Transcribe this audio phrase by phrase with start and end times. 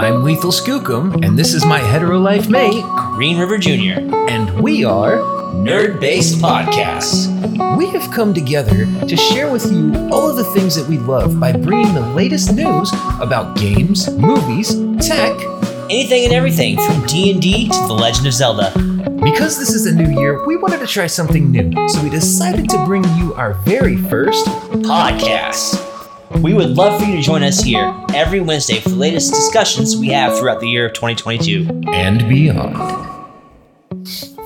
[0.00, 4.00] I'm Lethal Skookum, and this is my hetero life mate, Green River Jr.
[4.30, 5.18] and we are
[5.52, 7.28] Nerd Based Podcasts.
[7.76, 11.38] We have come together to share with you all of the things that we love
[11.38, 12.90] by bringing the latest news
[13.20, 14.74] about games, movies,
[15.06, 15.38] tech.
[15.90, 18.72] Anything and everything from D&D to The Legend of Zelda.
[19.22, 22.70] Because this is a new year, we wanted to try something new, so we decided
[22.70, 25.89] to bring you our very first Podcasts.
[26.38, 29.96] We would love for you to join us here every Wednesday for the latest discussions
[29.96, 31.82] we have throughout the year of 2022.
[31.92, 32.76] and beyond.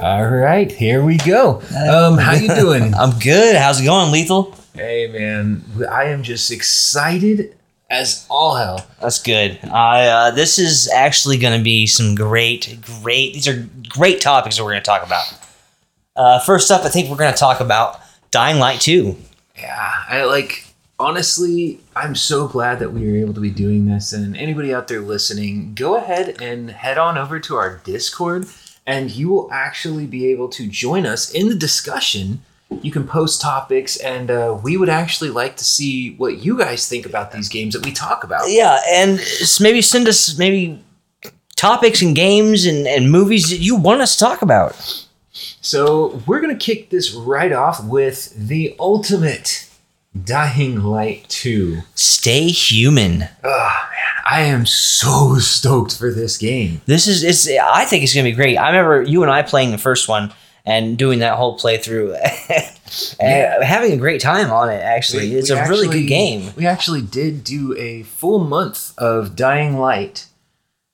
[0.00, 1.60] All right, here we go.
[1.88, 2.94] Um, how you doing?
[2.98, 3.56] I'm good.
[3.56, 4.56] How's it going, Lethal?
[4.74, 7.54] Hey man, I am just excited
[7.90, 8.86] as all hell.
[9.00, 9.58] That's good.
[9.64, 13.34] I uh, this is actually going to be some great, great.
[13.34, 15.38] These are great topics that we're going to talk about.
[16.16, 19.16] Uh, first up, I think we're going to talk about Dying Light 2.
[19.58, 20.64] Yeah, I like
[20.98, 24.12] honestly, I'm so glad that we were able to be doing this.
[24.12, 28.46] And anybody out there listening, go ahead and head on over to our Discord,
[28.86, 32.42] and you will actually be able to join us in the discussion.
[32.82, 36.88] You can post topics, and uh, we would actually like to see what you guys
[36.88, 38.44] think about these games that we talk about.
[38.46, 39.20] Yeah, and
[39.60, 40.82] maybe send us maybe
[41.56, 45.06] topics and games and, and movies that you want us to talk about.
[45.60, 49.68] So we're gonna kick this right off with the ultimate
[50.22, 51.78] Dying Light 2.
[51.94, 53.24] Stay human.
[53.42, 56.80] Oh man, I am so stoked for this game.
[56.86, 57.48] This is it's.
[57.48, 58.56] I think it's gonna be great.
[58.56, 60.32] I remember you and I playing the first one
[60.64, 62.14] and doing that whole playthrough,
[63.20, 64.80] and having a great time on it.
[64.80, 66.52] Actually, We- it's we a really good game.
[66.56, 70.26] We actually did do a full month of Dying Light,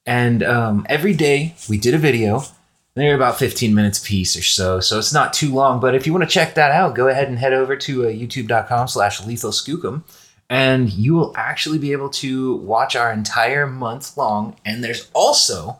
[0.06, 2.42] and um, every day we did a video.
[3.00, 5.80] They're about 15 minutes piece or so, so it's not too long.
[5.80, 8.08] But if you want to check that out, go ahead and head over to uh,
[8.08, 10.02] youtube.com slash lethal skookum,
[10.50, 14.54] and you will actually be able to watch our entire month long.
[14.66, 15.78] And there's also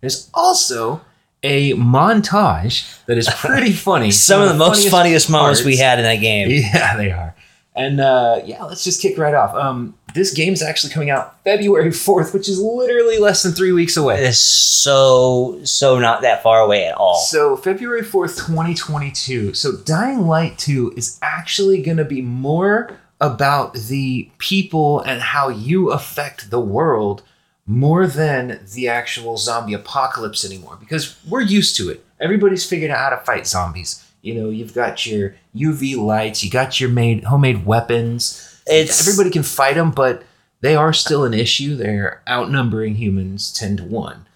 [0.00, 1.02] there's also
[1.42, 4.10] a montage that is pretty funny.
[4.10, 6.48] Some of the most funniest moments we had in that game.
[6.72, 7.36] yeah, they are.
[7.76, 9.54] And uh, yeah, let's just kick right off.
[9.54, 13.96] Um, this game's actually coming out February 4th, which is literally less than three weeks
[13.96, 14.24] away.
[14.24, 17.18] It's so so not that far away at all.
[17.18, 19.54] So, February 4th, 2022.
[19.54, 25.48] So, Dying Light 2 is actually going to be more about the people and how
[25.48, 27.22] you affect the world
[27.66, 32.04] more than the actual zombie apocalypse anymore because we're used to it.
[32.20, 34.04] Everybody's figured out how to fight zombies.
[34.22, 38.51] You know, you've got your UV lights, you got your made homemade weapons.
[38.66, 40.22] It's Everybody can fight them, but
[40.60, 41.76] they are still an issue.
[41.76, 44.26] They're outnumbering humans 10 to 1,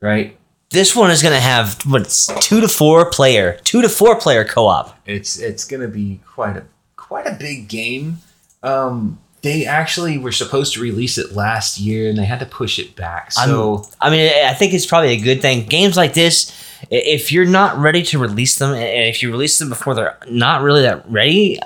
[0.00, 0.36] right?
[0.70, 4.66] this one is gonna have what's two to four player, two to four player co
[4.66, 4.96] op.
[5.06, 6.64] It's it's gonna be quite a
[6.96, 8.18] quite a big game.
[8.62, 12.78] Um, they actually were supposed to release it last year, and they had to push
[12.78, 13.32] it back.
[13.32, 15.66] So I mean, I think it's probably a good thing.
[15.66, 16.52] Games like this,
[16.90, 20.62] if you're not ready to release them, and if you release them before they're not
[20.62, 21.58] really that ready,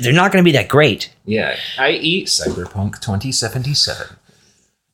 [0.00, 1.12] they're not going to be that great.
[1.24, 4.16] yeah, I eat Cyberpunk 2077.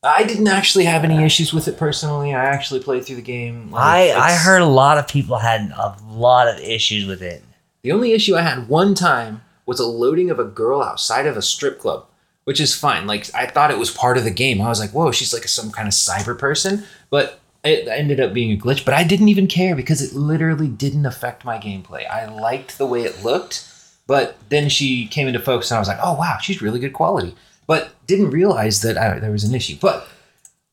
[0.02, 2.32] I didn't actually have any issues with it personally.
[2.34, 3.70] I actually played through the game.
[3.70, 7.42] Like, I I heard a lot of people had a lot of issues with it.
[7.82, 11.36] The only issue I had one time was a loading of a girl outside of
[11.36, 12.06] a strip club,
[12.44, 13.06] which is fine.
[13.06, 14.60] Like I thought it was part of the game.
[14.62, 18.32] I was like, "Whoa, she's like some kind of cyber person," but it ended up
[18.32, 18.86] being a glitch.
[18.86, 22.08] But I didn't even care because it literally didn't affect my gameplay.
[22.08, 23.69] I liked the way it looked,
[24.10, 26.92] but then she came into focus, and I was like, "Oh wow, she's really good
[26.92, 27.32] quality,"
[27.68, 29.76] but didn't realize that I, there was an issue.
[29.80, 30.08] But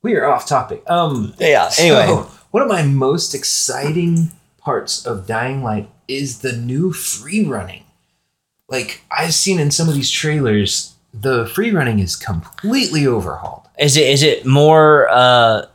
[0.02, 0.82] we are off topic.
[0.88, 1.70] Um, Yeah.
[1.78, 7.46] Anyway, so, one of my most exciting parts of Dying Light is the new free
[7.46, 7.84] running.
[8.68, 13.68] Like I've seen in some of these trailers, the free running is completely overhauled.
[13.78, 15.68] is it is it more uh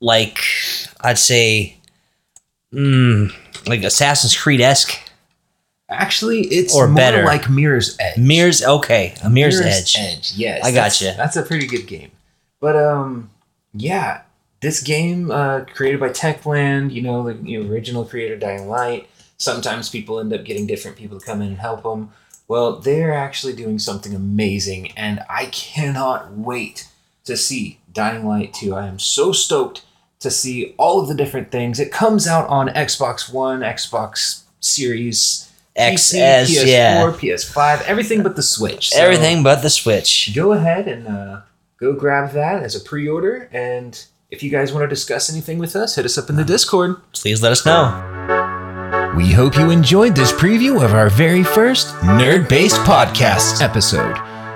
[0.00, 0.40] like
[1.00, 1.76] I'd say,
[2.72, 3.32] mm,
[3.68, 5.03] like Assassin's Creed esque?
[5.88, 7.24] Actually, it's Or more better.
[7.24, 8.16] like Mirror's Edge.
[8.18, 9.96] Mirror's okay, a Mirror's, Edge.
[9.98, 10.32] Edge.
[10.34, 11.14] Yes, I got gotcha.
[11.16, 12.10] That's a pretty good game.
[12.60, 13.30] But um,
[13.74, 14.22] yeah,
[14.60, 19.08] this game uh, created by Techland, you know, the you know, original creator Dying Light.
[19.36, 22.12] Sometimes people end up getting different people to come in and help them.
[22.48, 26.88] Well, they're actually doing something amazing, and I cannot wait
[27.24, 28.74] to see Dying Light 2.
[28.74, 29.82] I am so stoked
[30.20, 31.78] to see all of the different things.
[31.80, 37.02] It comes out on Xbox One, Xbox Series, PC, XS, PS4, yeah.
[37.02, 38.90] PS5, everything but the Switch.
[38.90, 40.32] So Everything but the Switch.
[40.34, 41.40] Go ahead and uh,
[41.78, 45.74] go grab that as a pre-order, and if you guys want to discuss anything with
[45.76, 46.96] us, hit us up in the Discord.
[47.12, 49.12] Please let us know.
[49.16, 54.14] We hope you enjoyed this preview of our very first nerd based podcast episode.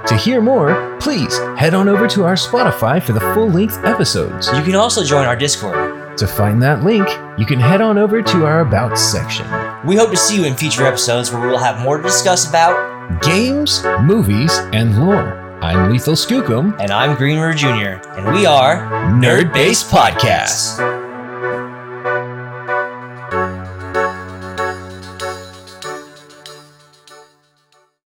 [0.09, 4.49] To hear more, please head on over to our Spotify for the full length episodes.
[4.49, 6.17] You can also join our Discord.
[6.19, 9.47] To find that link, you can head on over to our About section.
[9.85, 12.49] We hope to see you in future episodes where we will have more to discuss
[12.49, 13.23] about.
[13.23, 15.39] Games, movies, and lore.
[15.63, 18.89] I'm Lethal Skookum, And I'm Green River Jr., and we are
[19.21, 21.08] Nerd Based Podcast.